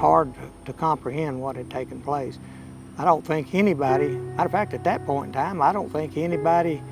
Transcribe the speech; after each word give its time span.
hard 0.00 0.32
to, 0.64 0.72
comprehend 0.72 1.40
what 1.40 1.56
had 1.56 1.68
taken 1.68 2.00
place. 2.00 2.38
I 2.96 3.04
don't 3.04 3.24
think 3.24 3.54
anybody, 3.54 4.08
matter 4.08 4.46
of 4.46 4.52
fact, 4.52 4.72
at 4.72 4.84
that 4.84 5.04
point 5.04 5.26
in 5.28 5.32
time, 5.34 5.60
I 5.60 5.72
don't 5.72 5.92
think 5.92 6.16
anybody 6.16 6.82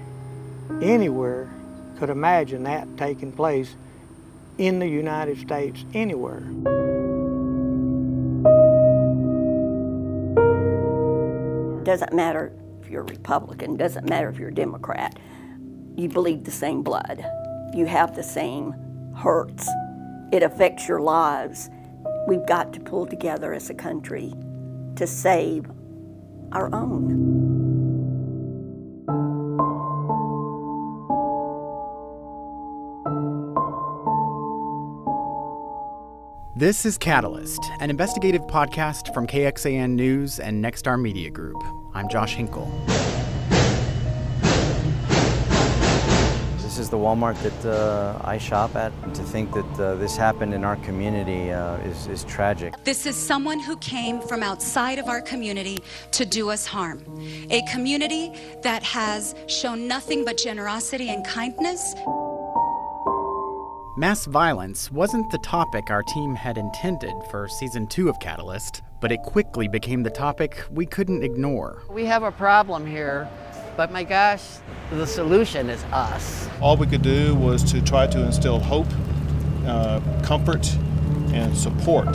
anywhere 0.82 1.50
could 1.98 2.10
imagine 2.10 2.64
that 2.64 2.86
taking 2.98 3.32
place 3.32 3.74
in 4.58 4.78
the 4.78 4.86
United 4.86 5.38
States 5.38 5.84
anywhere. 5.94 6.40
Doesn't 11.84 12.12
matter 12.12 12.52
if 12.82 12.90
you're 12.90 13.04
Republican, 13.04 13.76
doesn't 13.76 14.06
matter 14.06 14.28
if 14.28 14.38
you're 14.38 14.50
Democrat. 14.50 15.18
You 15.96 16.10
bleed 16.10 16.44
the 16.44 16.50
same 16.50 16.82
blood. 16.82 17.24
You 17.72 17.86
have 17.86 18.14
the 18.14 18.22
same 18.22 18.74
hurts. 19.16 19.66
It 20.30 20.42
affects 20.42 20.86
your 20.86 21.00
lives. 21.00 21.70
We've 22.28 22.44
got 22.44 22.74
to 22.74 22.80
pull 22.80 23.06
together 23.06 23.54
as 23.54 23.70
a 23.70 23.74
country 23.74 24.34
to 24.96 25.06
save 25.06 25.64
our 26.52 26.68
own. 26.74 27.08
This 36.54 36.84
is 36.84 36.98
Catalyst, 36.98 37.64
an 37.80 37.88
investigative 37.88 38.42
podcast 38.42 39.14
from 39.14 39.26
KXAN 39.26 39.92
News 39.92 40.38
and 40.38 40.62
Nexstar 40.62 41.00
Media 41.00 41.30
Group. 41.30 41.56
I'm 41.94 42.10
Josh 42.10 42.34
Hinkle. 42.34 42.70
This 46.78 46.86
is 46.86 46.90
the 46.90 46.96
Walmart 46.96 47.42
that 47.42 47.68
uh, 47.68 48.20
I 48.22 48.38
shop 48.38 48.76
at. 48.76 48.92
And 49.02 49.12
To 49.12 49.24
think 49.24 49.52
that 49.52 49.80
uh, 49.80 49.96
this 49.96 50.16
happened 50.16 50.54
in 50.54 50.64
our 50.64 50.76
community 50.76 51.50
uh, 51.50 51.74
is, 51.78 52.06
is 52.06 52.22
tragic. 52.22 52.72
This 52.84 53.04
is 53.04 53.16
someone 53.16 53.58
who 53.58 53.76
came 53.78 54.20
from 54.20 54.44
outside 54.44 55.00
of 55.00 55.08
our 55.08 55.20
community 55.20 55.78
to 56.12 56.24
do 56.24 56.50
us 56.50 56.66
harm. 56.66 57.02
A 57.50 57.62
community 57.62 58.32
that 58.62 58.84
has 58.84 59.34
shown 59.48 59.88
nothing 59.88 60.24
but 60.24 60.36
generosity 60.38 61.08
and 61.08 61.26
kindness. 61.26 61.96
Mass 63.96 64.26
violence 64.26 64.92
wasn't 64.92 65.28
the 65.32 65.38
topic 65.38 65.90
our 65.90 66.04
team 66.04 66.36
had 66.36 66.56
intended 66.56 67.14
for 67.32 67.48
season 67.48 67.88
two 67.88 68.08
of 68.08 68.20
Catalyst, 68.20 68.82
but 69.00 69.10
it 69.10 69.22
quickly 69.22 69.66
became 69.66 70.04
the 70.04 70.10
topic 70.10 70.64
we 70.70 70.86
couldn't 70.86 71.24
ignore. 71.24 71.82
We 71.90 72.04
have 72.04 72.22
a 72.22 72.30
problem 72.30 72.86
here, 72.86 73.28
but 73.78 73.92
my 73.92 74.02
gosh, 74.02 74.42
the 74.90 75.06
solution 75.06 75.70
is 75.70 75.84
us. 75.92 76.48
All 76.60 76.76
we 76.76 76.84
could 76.84 77.00
do 77.00 77.36
was 77.36 77.62
to 77.70 77.80
try 77.80 78.08
to 78.08 78.24
instill 78.24 78.58
hope, 78.58 78.88
uh, 79.66 80.00
comfort, 80.24 80.68
and 81.32 81.56
support. 81.56 82.12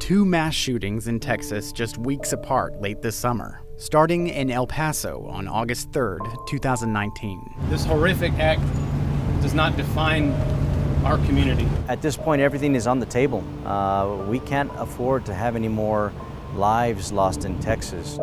Two 0.00 0.24
mass 0.24 0.54
shootings 0.54 1.08
in 1.08 1.20
Texas 1.20 1.72
just 1.72 1.98
weeks 1.98 2.32
apart 2.32 2.80
late 2.80 3.02
this 3.02 3.14
summer, 3.14 3.60
starting 3.76 4.28
in 4.28 4.50
El 4.50 4.66
Paso 4.66 5.26
on 5.26 5.46
August 5.46 5.92
3rd, 5.92 6.20
2019. 6.48 7.54
This 7.68 7.84
horrific 7.84 8.32
act 8.38 8.62
does 9.42 9.52
not 9.52 9.76
define 9.76 10.32
our 11.04 11.18
community. 11.26 11.68
At 11.88 12.00
this 12.00 12.16
point, 12.16 12.40
everything 12.40 12.76
is 12.76 12.86
on 12.86 12.98
the 12.98 13.04
table. 13.04 13.44
Uh, 13.66 14.24
we 14.26 14.38
can't 14.38 14.72
afford 14.76 15.26
to 15.26 15.34
have 15.34 15.54
any 15.54 15.68
more 15.68 16.14
lives 16.54 17.12
lost 17.12 17.44
in 17.44 17.60
Texas. 17.60 18.18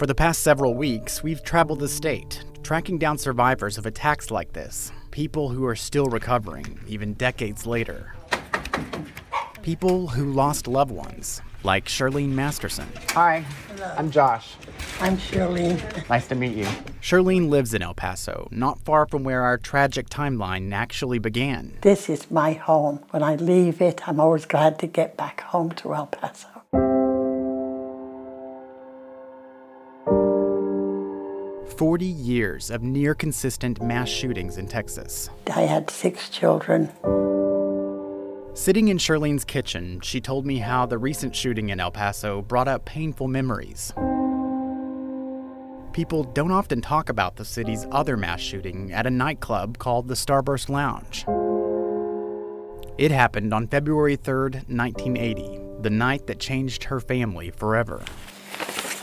For 0.00 0.06
the 0.06 0.14
past 0.14 0.40
several 0.40 0.72
weeks, 0.72 1.22
we've 1.22 1.44
traveled 1.44 1.80
the 1.80 1.86
state, 1.86 2.42
tracking 2.62 2.96
down 2.96 3.18
survivors 3.18 3.76
of 3.76 3.84
attacks 3.84 4.30
like 4.30 4.54
this, 4.54 4.92
people 5.10 5.50
who 5.50 5.66
are 5.66 5.76
still 5.76 6.06
recovering, 6.06 6.80
even 6.88 7.12
decades 7.12 7.66
later. 7.66 8.14
People 9.60 10.08
who 10.08 10.32
lost 10.32 10.66
loved 10.66 10.90
ones, 10.90 11.42
like 11.64 11.84
Shirlene 11.84 12.30
Masterson. 12.30 12.88
Hi, 13.10 13.44
Hello. 13.68 13.94
I'm 13.98 14.10
Josh. 14.10 14.54
I'm 15.02 15.18
Shirlene. 15.18 16.08
Nice 16.08 16.28
to 16.28 16.34
meet 16.34 16.56
you. 16.56 16.64
Shirlene 17.02 17.50
lives 17.50 17.74
in 17.74 17.82
El 17.82 17.92
Paso, 17.92 18.48
not 18.50 18.80
far 18.80 19.06
from 19.06 19.22
where 19.22 19.42
our 19.42 19.58
tragic 19.58 20.08
timeline 20.08 20.72
actually 20.72 21.18
began. 21.18 21.76
This 21.82 22.08
is 22.08 22.30
my 22.30 22.54
home. 22.54 23.04
When 23.10 23.22
I 23.22 23.36
leave 23.36 23.82
it, 23.82 24.08
I'm 24.08 24.18
always 24.18 24.46
glad 24.46 24.78
to 24.78 24.86
get 24.86 25.18
back 25.18 25.42
home 25.42 25.72
to 25.72 25.94
El 25.94 26.06
Paso. 26.06 26.59
Forty 31.80 32.04
years 32.04 32.70
of 32.70 32.82
near 32.82 33.14
consistent 33.14 33.82
mass 33.82 34.06
shootings 34.06 34.58
in 34.58 34.66
Texas. 34.66 35.30
I 35.46 35.62
had 35.62 35.88
six 35.88 36.28
children. 36.28 36.90
Sitting 38.52 38.88
in 38.88 38.98
Shirlene's 38.98 39.46
kitchen, 39.46 39.98
she 40.02 40.20
told 40.20 40.44
me 40.44 40.58
how 40.58 40.84
the 40.84 40.98
recent 40.98 41.34
shooting 41.34 41.70
in 41.70 41.80
El 41.80 41.90
Paso 41.90 42.42
brought 42.42 42.68
up 42.68 42.84
painful 42.84 43.28
memories. 43.28 43.94
People 45.94 46.24
don't 46.24 46.52
often 46.52 46.82
talk 46.82 47.08
about 47.08 47.36
the 47.36 47.46
city's 47.46 47.86
other 47.90 48.18
mass 48.18 48.42
shooting 48.42 48.92
at 48.92 49.06
a 49.06 49.10
nightclub 49.10 49.78
called 49.78 50.06
the 50.06 50.12
Starburst 50.12 50.68
Lounge. 50.68 51.24
It 52.98 53.10
happened 53.10 53.54
on 53.54 53.68
February 53.68 54.18
3rd, 54.18 54.68
1980, 54.68 55.60
the 55.80 55.88
night 55.88 56.26
that 56.26 56.40
changed 56.40 56.84
her 56.84 57.00
family 57.00 57.48
forever. 57.48 58.02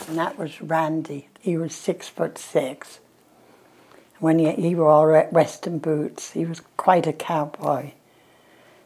And 0.07 0.17
that 0.19 0.37
was 0.37 0.61
Randy. 0.61 1.27
He 1.47 1.55
was 1.55 1.73
six 1.73 2.09
foot 2.09 2.37
six. 2.37 2.99
When 4.19 4.37
he, 4.37 4.51
he 4.51 4.75
wore 4.75 4.89
all 4.89 5.27
Western 5.31 5.77
boots, 5.77 6.31
he 6.31 6.43
was 6.43 6.61
quite 6.75 7.07
a 7.07 7.13
cowboy. 7.13 7.91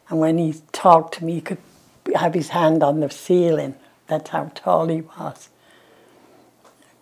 And 0.08 0.20
when 0.20 0.38
he 0.38 0.54
talked 0.70 1.14
to 1.14 1.24
me, 1.24 1.34
he 1.34 1.40
could 1.40 1.58
have 2.14 2.34
his 2.34 2.50
hand 2.50 2.84
on 2.84 3.00
the 3.00 3.10
ceiling. 3.10 3.74
That's 4.06 4.30
how 4.30 4.52
tall 4.54 4.86
he 4.86 5.00
was. 5.00 5.48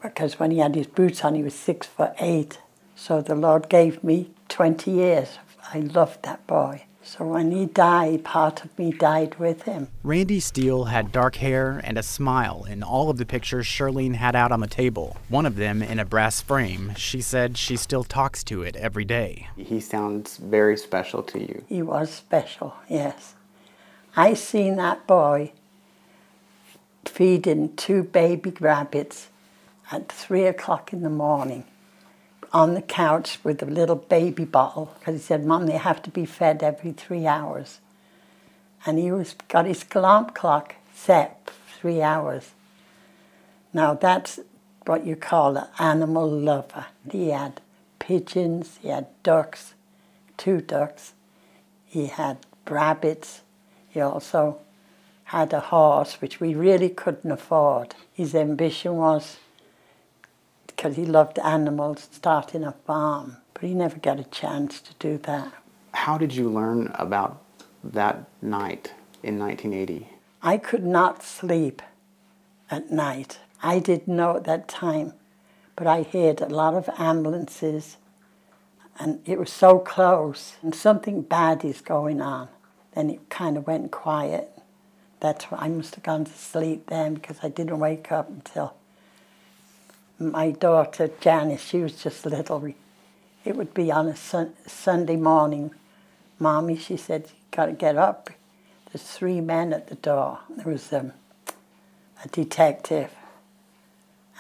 Because 0.02 0.38
when 0.38 0.50
he 0.50 0.60
had 0.60 0.74
his 0.74 0.86
boots 0.86 1.22
on, 1.26 1.34
he 1.34 1.42
was 1.42 1.54
six 1.54 1.86
foot 1.86 2.14
eight. 2.20 2.58
So 2.96 3.20
the 3.20 3.34
Lord 3.34 3.68
gave 3.68 4.02
me 4.02 4.30
20 4.48 4.90
years. 4.90 5.38
I 5.74 5.80
loved 5.80 6.22
that 6.22 6.46
boy. 6.46 6.84
So 7.02 7.24
when 7.26 7.50
he 7.50 7.66
died, 7.66 8.24
part 8.24 8.64
of 8.64 8.78
me 8.78 8.92
died 8.92 9.38
with 9.38 9.62
him. 9.62 9.88
Randy 10.02 10.38
Steele 10.38 10.84
had 10.84 11.12
dark 11.12 11.36
hair 11.36 11.80
and 11.82 11.96
a 11.96 12.02
smile 12.02 12.66
in 12.68 12.82
all 12.82 13.08
of 13.08 13.16
the 13.16 13.24
pictures 13.24 13.66
Shirlene 13.66 14.14
had 14.14 14.36
out 14.36 14.52
on 14.52 14.60
the 14.60 14.66
table. 14.66 15.16
One 15.28 15.46
of 15.46 15.56
them 15.56 15.82
in 15.82 15.98
a 15.98 16.04
brass 16.04 16.40
frame. 16.40 16.94
She 16.96 17.22
said 17.22 17.56
she 17.56 17.76
still 17.76 18.04
talks 18.04 18.44
to 18.44 18.62
it 18.62 18.76
every 18.76 19.04
day. 19.04 19.48
He 19.56 19.80
sounds 19.80 20.36
very 20.36 20.76
special 20.76 21.22
to 21.24 21.40
you. 21.40 21.64
He 21.68 21.82
was 21.82 22.10
special, 22.10 22.74
yes. 22.88 23.34
I 24.16 24.34
seen 24.34 24.76
that 24.76 25.06
boy 25.06 25.52
feeding 27.06 27.74
two 27.76 28.02
baby 28.02 28.52
rabbits 28.60 29.28
at 29.90 30.12
three 30.12 30.44
o'clock 30.44 30.92
in 30.92 31.02
the 31.02 31.10
morning 31.10 31.64
on 32.52 32.74
the 32.74 32.82
couch 32.82 33.38
with 33.44 33.62
a 33.62 33.66
little 33.66 33.96
baby 33.96 34.44
bottle 34.44 34.94
because 34.98 35.14
he 35.14 35.20
said, 35.20 35.44
Mom, 35.44 35.66
they 35.66 35.76
have 35.76 36.02
to 36.02 36.10
be 36.10 36.24
fed 36.24 36.62
every 36.62 36.92
three 36.92 37.26
hours. 37.26 37.80
And 38.84 38.98
he 38.98 39.12
was 39.12 39.34
got 39.48 39.66
his 39.66 39.84
alarm 39.94 40.30
clock 40.30 40.74
set 40.94 41.50
three 41.78 42.02
hours. 42.02 42.52
Now 43.72 43.94
that's 43.94 44.40
what 44.86 45.06
you 45.06 45.16
call 45.16 45.56
an 45.56 45.68
animal 45.78 46.28
lover. 46.28 46.86
He 47.10 47.28
had 47.28 47.60
pigeons, 47.98 48.78
he 48.82 48.88
had 48.88 49.06
ducks, 49.22 49.74
two 50.36 50.60
ducks, 50.60 51.12
he 51.84 52.06
had 52.06 52.38
rabbits, 52.68 53.42
he 53.88 54.00
also 54.00 54.58
had 55.24 55.52
a 55.52 55.60
horse, 55.60 56.20
which 56.20 56.40
we 56.40 56.54
really 56.54 56.88
couldn't 56.88 57.30
afford. 57.30 57.94
His 58.12 58.34
ambition 58.34 58.96
was 58.96 59.36
because 60.80 60.96
he 60.96 61.04
loved 61.04 61.38
animals, 61.40 62.08
starting 62.10 62.64
a 62.64 62.72
farm, 62.72 63.36
but 63.52 63.64
he 63.64 63.74
never 63.74 63.98
got 63.98 64.18
a 64.18 64.24
chance 64.24 64.80
to 64.80 64.94
do 64.98 65.18
that. 65.18 65.52
How 65.92 66.16
did 66.16 66.34
you 66.34 66.48
learn 66.48 66.90
about 66.94 67.42
that 67.84 68.24
night 68.40 68.94
in 69.22 69.38
1980? 69.38 70.08
I 70.40 70.56
could 70.56 70.82
not 70.82 71.22
sleep 71.22 71.82
at 72.70 72.90
night. 72.90 73.40
I 73.62 73.78
didn't 73.78 74.16
know 74.16 74.38
at 74.38 74.44
that 74.44 74.68
time, 74.68 75.12
but 75.76 75.86
I 75.86 76.02
heard 76.02 76.40
a 76.40 76.46
lot 76.46 76.72
of 76.72 76.88
ambulances, 76.96 77.98
and 78.98 79.20
it 79.26 79.38
was 79.38 79.52
so 79.52 79.80
close, 79.80 80.54
and 80.62 80.74
something 80.74 81.20
bad 81.20 81.62
is 81.62 81.82
going 81.82 82.22
on. 82.22 82.48
Then 82.94 83.10
it 83.10 83.28
kind 83.28 83.58
of 83.58 83.66
went 83.66 83.90
quiet. 83.90 84.50
That's 85.20 85.44
why 85.44 85.58
I 85.58 85.68
must 85.68 85.96
have 85.96 86.04
gone 86.04 86.24
to 86.24 86.32
sleep 86.32 86.86
then 86.86 87.12
because 87.12 87.40
I 87.42 87.50
didn't 87.50 87.78
wake 87.78 88.10
up 88.10 88.30
until 88.30 88.76
my 90.20 90.50
daughter 90.50 91.10
Janice, 91.20 91.62
she 91.62 91.78
was 91.78 92.02
just 92.02 92.26
little. 92.26 92.72
It 93.44 93.56
would 93.56 93.74
be 93.74 93.90
on 93.90 94.06
a 94.06 94.16
sun, 94.16 94.54
Sunday 94.66 95.16
morning. 95.16 95.72
Mommy, 96.38 96.76
she 96.76 96.96
said, 96.96 97.24
you 97.28 97.36
got 97.50 97.66
to 97.66 97.72
get 97.72 97.96
up. 97.96 98.30
There's 98.92 99.02
three 99.02 99.40
men 99.40 99.72
at 99.72 99.88
the 99.88 99.94
door. 99.94 100.40
There 100.48 100.70
was 100.72 100.92
um, 100.92 101.12
a 102.24 102.28
detective 102.28 103.10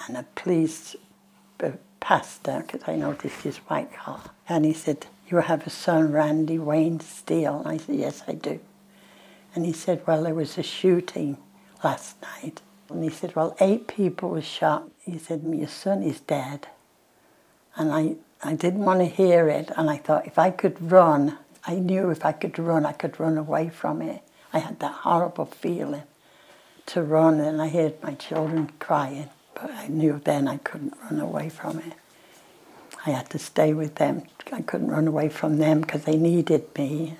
and 0.06 0.16
a 0.16 0.24
police 0.34 0.96
uh, 1.62 1.72
pastor, 2.00 2.64
because 2.66 2.88
I 2.88 2.96
noticed 2.96 3.42
his 3.42 3.58
white 3.58 3.92
collar. 3.92 4.30
And 4.48 4.64
he 4.64 4.72
said, 4.72 5.06
you 5.28 5.38
have 5.38 5.66
a 5.66 5.70
son, 5.70 6.12
Randy 6.12 6.58
Wayne 6.58 7.00
Steele? 7.00 7.60
And 7.60 7.68
I 7.68 7.76
said, 7.76 7.96
yes, 7.96 8.22
I 8.26 8.34
do. 8.34 8.60
And 9.54 9.64
he 9.64 9.72
said, 9.72 10.02
Well, 10.06 10.22
there 10.22 10.34
was 10.34 10.58
a 10.58 10.62
shooting 10.62 11.36
last 11.82 12.16
night. 12.22 12.60
And 12.90 13.04
he 13.04 13.10
said, 13.10 13.36
Well, 13.36 13.56
eight 13.60 13.86
people 13.86 14.30
were 14.30 14.42
shot. 14.42 14.88
He 15.04 15.18
said, 15.18 15.42
Your 15.46 15.68
son 15.68 16.02
is 16.02 16.20
dead. 16.20 16.68
And 17.76 17.92
I, 17.92 18.16
I 18.42 18.54
didn't 18.54 18.84
want 18.84 19.00
to 19.00 19.06
hear 19.06 19.48
it. 19.48 19.70
And 19.76 19.88
I 19.88 19.96
thought, 19.96 20.26
if 20.26 20.38
I 20.38 20.50
could 20.50 20.90
run, 20.90 21.38
I 21.64 21.76
knew 21.76 22.10
if 22.10 22.24
I 22.24 22.32
could 22.32 22.58
run, 22.58 22.84
I 22.84 22.92
could 22.92 23.20
run 23.20 23.38
away 23.38 23.68
from 23.68 24.02
it. 24.02 24.22
I 24.52 24.58
had 24.58 24.80
that 24.80 24.92
horrible 24.92 25.46
feeling 25.46 26.02
to 26.86 27.02
run, 27.02 27.38
and 27.38 27.62
I 27.62 27.68
heard 27.68 28.02
my 28.02 28.14
children 28.14 28.72
crying. 28.80 29.28
But 29.54 29.70
I 29.70 29.86
knew 29.88 30.20
then 30.24 30.48
I 30.48 30.56
couldn't 30.56 30.94
run 31.04 31.20
away 31.20 31.48
from 31.48 31.78
it. 31.78 31.92
I 33.06 33.10
had 33.10 33.30
to 33.30 33.38
stay 33.38 33.72
with 33.72 33.96
them. 33.96 34.24
I 34.52 34.62
couldn't 34.62 34.90
run 34.90 35.06
away 35.06 35.28
from 35.28 35.58
them 35.58 35.82
because 35.82 36.04
they 36.04 36.16
needed 36.16 36.66
me. 36.76 37.16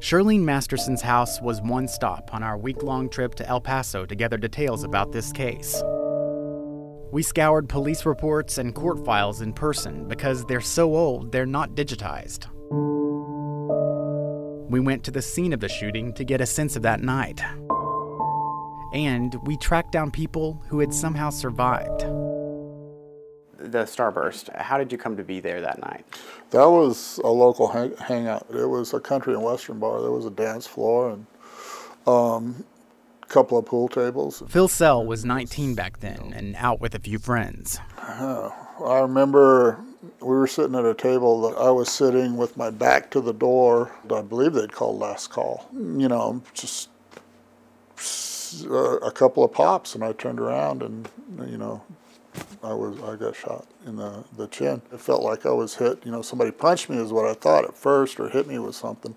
Shirlene 0.00 0.40
Masterson's 0.40 1.02
house 1.02 1.42
was 1.42 1.60
one 1.60 1.86
stop 1.86 2.32
on 2.32 2.42
our 2.42 2.56
week 2.56 2.82
long 2.82 3.10
trip 3.10 3.34
to 3.34 3.46
El 3.46 3.60
Paso 3.60 4.06
to 4.06 4.14
gather 4.14 4.38
details 4.38 4.82
about 4.82 5.12
this 5.12 5.30
case. 5.30 5.82
We 7.12 7.22
scoured 7.22 7.68
police 7.68 8.06
reports 8.06 8.56
and 8.56 8.74
court 8.74 9.04
files 9.04 9.42
in 9.42 9.52
person 9.52 10.08
because 10.08 10.46
they're 10.46 10.62
so 10.62 10.96
old 10.96 11.32
they're 11.32 11.44
not 11.44 11.74
digitized. 11.74 12.46
We 14.70 14.80
went 14.80 15.04
to 15.04 15.10
the 15.10 15.20
scene 15.20 15.52
of 15.52 15.60
the 15.60 15.68
shooting 15.68 16.14
to 16.14 16.24
get 16.24 16.40
a 16.40 16.46
sense 16.46 16.76
of 16.76 16.82
that 16.82 17.02
night. 17.02 17.42
And 18.94 19.36
we 19.44 19.58
tracked 19.58 19.92
down 19.92 20.10
people 20.10 20.62
who 20.68 20.80
had 20.80 20.94
somehow 20.94 21.28
survived. 21.28 22.06
The 23.70 23.84
Starburst, 23.84 24.54
how 24.56 24.78
did 24.78 24.90
you 24.90 24.98
come 24.98 25.16
to 25.16 25.22
be 25.22 25.38
there 25.38 25.60
that 25.60 25.80
night? 25.80 26.04
That 26.50 26.68
was 26.68 27.18
a 27.22 27.28
local 27.28 27.68
hang- 27.68 27.96
hangout. 27.96 28.46
It 28.52 28.68
was 28.68 28.92
a 28.92 28.98
country 29.00 29.32
and 29.34 29.42
western 29.44 29.78
bar. 29.78 30.00
There 30.02 30.10
was 30.10 30.26
a 30.26 30.30
dance 30.30 30.66
floor 30.66 31.10
and 31.10 31.26
um, 32.06 32.64
a 33.22 33.26
couple 33.26 33.58
of 33.58 33.66
pool 33.66 33.88
tables. 33.88 34.42
Phil 34.48 34.66
Sell 34.66 35.04
was 35.04 35.24
19 35.24 35.76
back 35.76 36.00
then 36.00 36.32
and 36.34 36.56
out 36.56 36.80
with 36.80 36.96
a 36.96 36.98
few 36.98 37.20
friends. 37.20 37.78
Uh, 37.98 38.50
I 38.84 38.98
remember 38.98 39.78
we 40.20 40.28
were 40.28 40.48
sitting 40.48 40.74
at 40.74 40.84
a 40.84 40.94
table 40.94 41.40
that 41.42 41.56
I 41.56 41.70
was 41.70 41.88
sitting 41.88 42.36
with 42.36 42.56
my 42.56 42.70
back 42.70 43.10
to 43.12 43.20
the 43.20 43.32
door. 43.32 43.92
I 44.12 44.22
believe 44.22 44.54
they'd 44.54 44.72
called 44.72 44.98
last 44.98 45.30
call. 45.30 45.68
You 45.72 46.08
know, 46.08 46.42
just 46.54 46.88
uh, 48.68 48.98
a 48.98 49.12
couple 49.12 49.44
of 49.44 49.52
pops, 49.52 49.94
and 49.94 50.02
I 50.02 50.12
turned 50.12 50.40
around 50.40 50.82
and 50.82 51.08
you 51.48 51.56
know 51.58 51.82
I 52.62 52.74
was 52.74 53.00
I 53.02 53.16
got 53.16 53.34
shot 53.34 53.66
in 53.86 53.96
the, 53.96 54.24
the 54.36 54.46
chin. 54.48 54.82
It 54.92 55.00
felt 55.00 55.22
like 55.22 55.46
I 55.46 55.50
was 55.50 55.76
hit. 55.76 56.04
You 56.04 56.12
know, 56.12 56.22
somebody 56.22 56.50
punched 56.50 56.90
me 56.90 56.98
is 56.98 57.12
what 57.12 57.26
I 57.26 57.34
thought 57.34 57.64
at 57.64 57.76
first, 57.76 58.20
or 58.20 58.28
hit 58.28 58.46
me 58.46 58.58
with 58.58 58.74
something. 58.74 59.14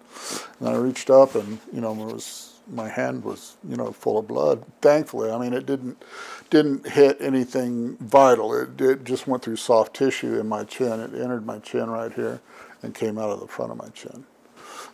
And 0.60 0.69
I 0.69 0.75
reached 0.75 1.10
up, 1.10 1.36
and 1.36 1.60
you 1.74 1.81
know, 1.81 1.92
it 1.92 2.13
was 2.13 2.60
my 2.68 2.88
hand 2.88 3.24
was 3.24 3.57
you 3.68 3.75
know 3.75 3.92
full 3.92 4.18
of 4.18 4.28
blood. 4.28 4.63
Thankfully, 4.81 5.30
I 5.30 5.38
mean, 5.38 5.54
it 5.54 5.66
didn't 5.66 6.04
didn't 6.50 6.88
hit 6.88 7.18
anything 7.19 7.98
vital. 7.98 8.54
It, 8.54 8.80
it 8.80 9.04
just 9.04 9.28
went 9.28 9.44
through 9.44 9.57
soft 9.57 9.96
tissue 9.96 10.39
in 10.39 10.48
my 10.48 10.63
chin. 10.63 11.01
It 11.01 11.13
entered 11.13 11.46
my 11.46 11.60
chin 11.60 11.89
right 11.89 12.13
here, 12.13 12.39
and 12.81 12.96
came 12.96 13.18
out 13.18 13.30
of 13.30 13.42
the 13.42 13.48
front 13.48 13.72
of 13.72 13.78
my 13.78 13.89
chin. 13.89 14.25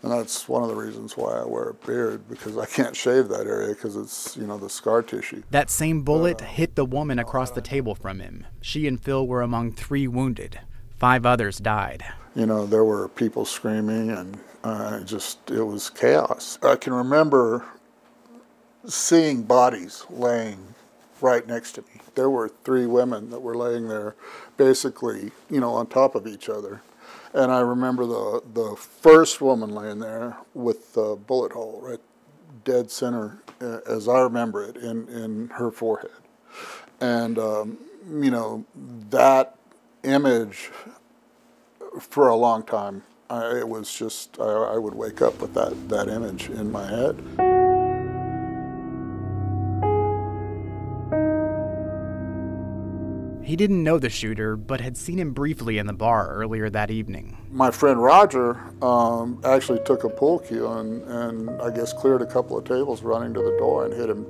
And 0.02 0.12
that's 0.12 0.48
one 0.48 0.64
of 0.64 0.70
the 0.70 0.76
reasons 0.76 1.18
why 1.18 1.40
I 1.40 1.46
wear 1.46 1.70
a 1.70 1.74
beard 1.74 2.28
because 2.30 2.58
I 2.58 2.66
can't 2.66 2.96
shave 2.96 3.28
that 3.30 3.48
area 3.48 3.70
because 3.70 3.98
it's, 3.98 4.38
you 4.38 4.48
know, 4.48 4.58
the 4.58 4.70
scar 4.70 5.02
tissue. 5.02 5.44
That 5.52 5.70
same 5.70 6.04
bullet 6.04 6.42
uh, 6.42 6.46
hit 6.46 6.76
the 6.76 6.86
woman 6.86 7.20
across 7.20 7.52
the 7.52 7.62
table 7.62 7.96
from 7.96 8.20
him. 8.20 8.48
She 8.62 8.88
and 8.88 9.02
Phil 9.02 9.28
were 9.28 9.42
among 9.42 9.74
three 9.74 10.08
wounded. 10.08 10.60
Five 10.98 11.26
others 11.26 11.58
died. 11.58 12.06
You 12.34 12.46
know, 12.46 12.66
there 12.66 12.86
were 12.86 13.10
people 13.10 13.44
screaming 13.44 14.12
and 14.12 14.38
uh, 14.64 15.02
just, 15.02 15.52
it 15.52 15.64
was 15.64 15.90
chaos. 15.90 16.58
I 16.64 16.78
can 16.78 16.94
remember 16.94 17.66
seeing 18.86 19.44
bodies 19.44 20.06
laying 20.10 20.76
right 21.20 21.46
next 21.46 21.74
to 21.74 21.82
me. 21.82 22.02
There 22.16 22.30
were 22.30 22.50
three 22.64 22.86
women 22.86 23.32
that 23.32 23.42
were 23.42 23.56
laying 23.56 23.90
there 23.90 24.16
basically, 24.56 25.32
you 25.50 25.60
know, 25.60 25.74
on 25.74 25.88
top 25.88 26.16
of 26.16 26.26
each 26.26 26.48
other 26.48 26.82
and 27.34 27.52
I 27.52 27.60
remember 27.60 28.06
the, 28.06 28.42
the 28.54 28.76
first 28.76 29.42
woman 29.42 29.70
laying 29.70 30.00
there 30.00 30.38
with 30.54 30.94
the 30.94 31.16
bullet 31.16 31.52
hole 31.52 31.80
right 31.82 32.00
dead 32.64 32.92
center, 32.92 33.42
uh, 33.62 33.80
as 33.88 34.08
I 34.08 34.22
remember 34.22 34.64
it, 34.64 34.78
in, 34.78 35.08
in 35.10 35.50
her 35.56 35.72
forehead. 35.72 36.12
And, 37.00 37.38
um, 37.38 37.78
you 38.10 38.32
know, 38.32 38.66
that 39.10 39.56
image 40.04 40.72
for 42.00 42.28
a 42.28 42.36
long 42.36 42.64
time, 42.64 43.04
I, 43.30 43.60
it 43.60 43.68
was 43.68 43.94
just, 43.94 44.40
I, 44.40 44.44
I 44.44 44.78
would 44.78 44.96
wake 44.96 45.22
up 45.22 45.40
with 45.42 45.54
that, 45.54 45.90
that 45.90 46.10
image 46.10 46.50
in 46.50 46.72
my 46.72 46.88
head. 46.88 47.59
He 53.50 53.56
didn't 53.56 53.84
know 53.84 53.98
the 53.98 54.12
shooter, 54.12 54.56
but 54.56 54.80
had 54.80 54.96
seen 54.96 55.18
him 55.18 55.34
briefly 55.34 55.80
in 55.80 55.88
the 55.88 55.94
bar 55.94 56.30
earlier 56.30 56.70
that 56.70 56.92
evening. 56.92 57.36
My 57.50 57.72
friend 57.72 58.00
Roger 58.00 58.62
um, 58.84 59.42
actually 59.44 59.80
took 59.86 60.04
a 60.04 60.10
pool 60.10 60.38
cue 60.38 60.68
and, 60.68 61.02
and 61.06 61.60
I 61.60 61.72
guess 61.72 61.92
cleared 61.92 62.22
a 62.22 62.28
couple 62.28 62.60
of 62.60 62.66
tables 62.66 63.02
running 63.02 63.34
to 63.34 63.42
the 63.42 63.58
door 63.58 63.86
and 63.86 63.94
hit 63.96 64.08
him. 64.08 64.28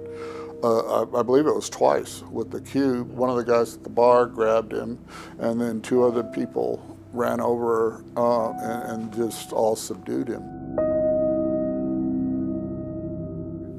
Uh, 0.63 1.03
I, 1.03 1.19
I, 1.19 1.23
believe 1.23 1.47
it 1.47 1.53
was 1.53 1.69
twice 1.69 2.21
with 2.31 2.49
the 2.49 2.61
cue. 2.61 3.03
One 3.11 3.29
of 3.29 3.35
the 3.35 3.43
guys 3.43 3.75
at 3.75 3.83
the 3.83 3.89
bar 3.89 4.25
grabbed 4.25 4.71
him, 4.71 4.97
and 5.37 5.59
then 5.59 5.81
two 5.81 6.05
other 6.05 6.23
people 6.23 6.97
ran 7.11 7.41
over 7.41 8.05
uh, 8.15 8.51
and, 8.51 9.03
and 9.03 9.13
just 9.13 9.51
all 9.51 9.75
subdued 9.75 10.29
him. 10.29 10.79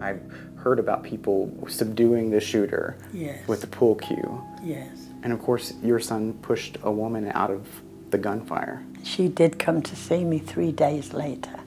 I've 0.02 0.20
heard 0.56 0.78
about 0.78 1.02
people 1.02 1.50
subduing 1.66 2.28
the 2.28 2.40
shooter 2.40 2.98
yes. 3.14 3.48
with 3.48 3.62
the 3.62 3.68
pool 3.68 3.94
cue. 3.94 4.44
Yes. 4.62 5.09
And 5.22 5.32
of 5.32 5.40
course, 5.40 5.74
your 5.82 6.00
son 6.00 6.34
pushed 6.42 6.78
a 6.82 6.90
woman 6.90 7.30
out 7.34 7.50
of 7.50 7.66
the 8.10 8.18
gunfire. 8.18 8.84
She 9.02 9.28
did 9.28 9.58
come 9.58 9.82
to 9.82 9.96
see 9.96 10.24
me 10.24 10.38
three 10.38 10.72
days 10.72 11.12
later. 11.12 11.60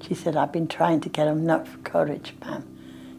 She 0.00 0.14
said, 0.14 0.36
I've 0.36 0.52
been 0.52 0.68
trying 0.68 1.00
to 1.00 1.08
get 1.08 1.28
enough 1.28 1.82
courage, 1.84 2.34
ma'am, 2.40 2.66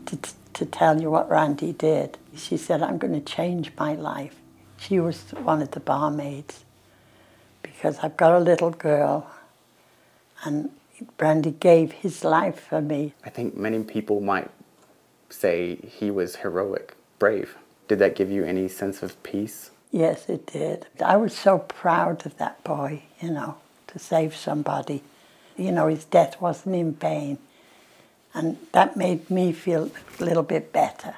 to, 0.05 0.17
to 0.53 0.65
tell 0.65 1.01
you 1.01 1.09
what 1.09 1.29
Randy 1.29 1.73
did. 1.73 2.17
She 2.35 2.57
said, 2.57 2.81
I'm 2.81 2.97
going 2.97 3.13
to 3.13 3.21
change 3.21 3.71
my 3.77 3.95
life. 3.95 4.35
She 4.77 4.99
was 4.99 5.21
one 5.31 5.61
of 5.61 5.71
the 5.71 5.79
barmaids 5.79 6.65
because 7.61 7.99
I've 7.99 8.17
got 8.17 8.33
a 8.33 8.39
little 8.39 8.71
girl 8.71 9.29
and 10.43 10.69
Randy 11.19 11.51
gave 11.51 11.91
his 11.91 12.23
life 12.23 12.59
for 12.59 12.81
me. 12.81 13.13
I 13.23 13.29
think 13.29 13.55
many 13.55 13.83
people 13.83 14.19
might 14.19 14.51
say 15.29 15.75
he 15.75 16.11
was 16.11 16.37
heroic, 16.37 16.95
brave. 17.17 17.57
Did 17.87 17.99
that 17.99 18.15
give 18.15 18.31
you 18.31 18.43
any 18.43 18.67
sense 18.67 19.03
of 19.03 19.21
peace? 19.23 19.71
Yes, 19.91 20.29
it 20.29 20.47
did. 20.47 20.87
I 21.03 21.17
was 21.17 21.35
so 21.35 21.59
proud 21.59 22.25
of 22.25 22.37
that 22.37 22.63
boy, 22.63 23.03
you 23.21 23.29
know, 23.29 23.57
to 23.87 23.99
save 23.99 24.35
somebody. 24.35 25.03
You 25.57 25.71
know, 25.71 25.87
his 25.87 26.05
death 26.05 26.41
wasn't 26.41 26.75
in 26.75 26.93
vain. 26.93 27.37
And 28.33 28.57
that 28.71 28.97
made 28.97 29.29
me 29.29 29.51
feel 29.51 29.91
a 30.19 30.23
little 30.23 30.41
bit 30.43 30.73
better. 30.73 31.15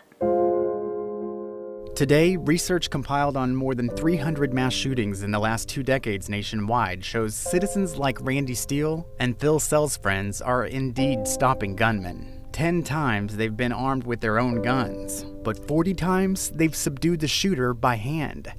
Today, 1.96 2.36
research 2.36 2.90
compiled 2.90 3.38
on 3.38 3.56
more 3.56 3.74
than 3.74 3.88
300 3.88 4.54
mass 4.54 4.74
shootings 4.74 5.24
in 5.24 5.32
the 5.32 5.40
last 5.40 5.70
two 5.70 5.82
decades 5.82 6.28
nationwide 6.28 7.06
shows 7.06 7.34
citizens 7.34 7.96
like 7.96 8.18
Randy 8.20 8.54
Steele 8.54 9.08
and 9.22 9.40
Phil 9.40 9.62
Sell's 9.62 9.96
friends 9.96 10.42
are 10.42 10.66
indeed 10.66 11.26
stopping 11.26 11.78
gunmen. 11.78 12.45
10 12.56 12.84
times 12.84 13.36
they've 13.36 13.58
been 13.58 13.74
armed 13.74 14.06
with 14.06 14.22
their 14.22 14.40
own 14.40 14.62
guns, 14.62 15.26
but 15.44 15.68
40 15.68 15.94
times 15.94 16.52
they've 16.52 16.74
subdued 16.74 17.20
the 17.20 17.28
shooter 17.28 17.74
by 17.74 17.96
hand. 17.96 18.54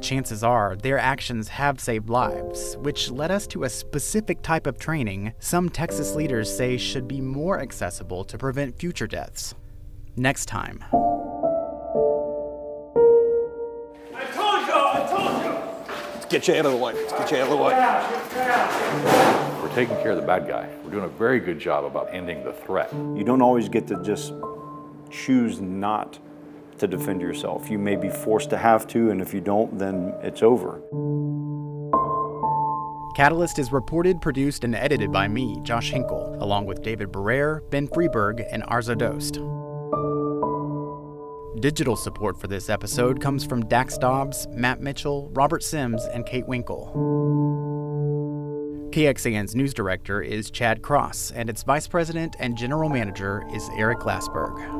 Chances 0.00 0.42
are 0.42 0.74
their 0.74 0.98
actions 0.98 1.46
have 1.46 1.78
saved 1.78 2.10
lives, 2.10 2.76
which 2.78 3.08
led 3.08 3.30
us 3.30 3.46
to 3.46 3.62
a 3.62 3.68
specific 3.68 4.42
type 4.42 4.66
of 4.66 4.80
training 4.80 5.32
some 5.38 5.68
Texas 5.70 6.16
leaders 6.16 6.52
say 6.52 6.76
should 6.76 7.06
be 7.06 7.20
more 7.20 7.60
accessible 7.60 8.24
to 8.24 8.36
prevent 8.36 8.76
future 8.76 9.06
deaths. 9.06 9.54
Next 10.16 10.46
time. 10.46 10.82
Get 16.30 16.46
you 16.46 16.54
out 16.54 16.64
of 16.64 16.70
the 16.70 16.78
way. 16.78 16.94
Let's 16.94 17.12
get 17.12 17.32
you 17.32 17.38
out 17.38 17.42
of 17.42 17.50
the 17.50 17.56
way. 17.56 17.74
We're 19.60 19.74
taking 19.74 19.96
care 19.96 20.12
of 20.12 20.16
the 20.16 20.26
bad 20.26 20.46
guy. 20.46 20.68
We're 20.84 20.92
doing 20.92 21.04
a 21.04 21.08
very 21.08 21.40
good 21.40 21.58
job 21.58 21.84
about 21.84 22.08
ending 22.12 22.44
the 22.44 22.52
threat. 22.52 22.92
You 22.92 23.24
don't 23.24 23.42
always 23.42 23.68
get 23.68 23.88
to 23.88 24.00
just 24.04 24.32
choose 25.10 25.60
not 25.60 26.20
to 26.78 26.86
defend 26.86 27.20
yourself. 27.20 27.68
You 27.68 27.80
may 27.80 27.96
be 27.96 28.08
forced 28.08 28.48
to 28.50 28.56
have 28.56 28.86
to, 28.88 29.10
and 29.10 29.20
if 29.20 29.34
you 29.34 29.40
don't, 29.40 29.76
then 29.76 30.14
it's 30.22 30.44
over. 30.44 30.80
Catalyst 33.16 33.58
is 33.58 33.72
reported, 33.72 34.22
produced, 34.22 34.62
and 34.62 34.76
edited 34.76 35.10
by 35.10 35.26
me, 35.26 35.58
Josh 35.64 35.90
Hinkle, 35.90 36.36
along 36.40 36.66
with 36.66 36.80
David 36.80 37.10
Barrere, 37.10 37.68
Ben 37.70 37.88
Freeberg, 37.88 38.46
and 38.52 38.62
Arezow 38.62 38.96
Doost. 38.96 39.59
Digital 41.58 41.96
support 41.96 42.40
for 42.40 42.46
this 42.46 42.70
episode 42.70 43.20
comes 43.20 43.44
from 43.44 43.66
Dax 43.66 43.98
Dobbs, 43.98 44.46
Matt 44.52 44.80
Mitchell, 44.80 45.28
Robert 45.32 45.64
Sims, 45.64 46.04
and 46.04 46.24
Kate 46.24 46.46
Winkle. 46.46 46.92
KXAN's 48.92 49.56
news 49.56 49.74
director 49.74 50.22
is 50.22 50.50
Chad 50.50 50.80
Cross, 50.80 51.32
and 51.32 51.50
its 51.50 51.64
vice 51.64 51.88
president 51.88 52.36
and 52.38 52.56
general 52.56 52.88
manager 52.88 53.44
is 53.52 53.68
Eric 53.76 53.98
Glassberg. 53.98 54.79